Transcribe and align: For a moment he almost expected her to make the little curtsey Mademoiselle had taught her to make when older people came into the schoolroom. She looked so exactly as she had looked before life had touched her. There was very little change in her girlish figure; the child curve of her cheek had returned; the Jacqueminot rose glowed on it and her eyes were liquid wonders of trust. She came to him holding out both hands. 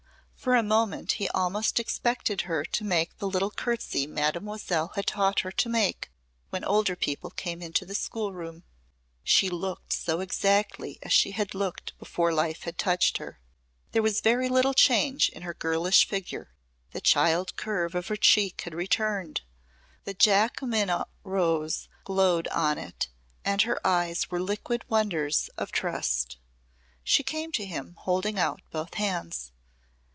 For 0.35 0.55
a 0.55 0.63
moment 0.63 1.11
he 1.11 1.29
almost 1.29 1.79
expected 1.79 2.41
her 2.41 2.65
to 2.65 2.83
make 2.83 3.19
the 3.19 3.27
little 3.27 3.51
curtsey 3.51 4.07
Mademoiselle 4.07 4.87
had 4.95 5.05
taught 5.05 5.41
her 5.41 5.51
to 5.51 5.69
make 5.69 6.09
when 6.49 6.63
older 6.63 6.95
people 6.95 7.29
came 7.29 7.61
into 7.61 7.85
the 7.85 7.93
schoolroom. 7.93 8.63
She 9.23 9.51
looked 9.51 9.93
so 9.93 10.19
exactly 10.19 10.97
as 11.03 11.13
she 11.13 11.29
had 11.33 11.53
looked 11.53 11.95
before 11.99 12.33
life 12.33 12.63
had 12.63 12.79
touched 12.79 13.19
her. 13.19 13.39
There 13.91 14.01
was 14.01 14.21
very 14.21 14.49
little 14.49 14.73
change 14.73 15.29
in 15.29 15.43
her 15.43 15.53
girlish 15.53 16.07
figure; 16.07 16.55
the 16.89 17.01
child 17.01 17.55
curve 17.55 17.93
of 17.93 18.07
her 18.07 18.15
cheek 18.17 18.61
had 18.61 18.73
returned; 18.73 19.41
the 20.05 20.15
Jacqueminot 20.15 21.07
rose 21.23 21.87
glowed 22.03 22.47
on 22.47 22.79
it 22.79 23.09
and 23.45 23.61
her 23.61 23.79
eyes 23.85 24.31
were 24.31 24.41
liquid 24.41 24.85
wonders 24.89 25.51
of 25.55 25.71
trust. 25.71 26.37
She 27.03 27.21
came 27.21 27.51
to 27.51 27.63
him 27.67 27.93
holding 27.99 28.39
out 28.39 28.63
both 28.71 28.95
hands. 28.95 29.51